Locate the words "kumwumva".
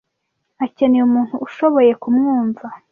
2.01-2.65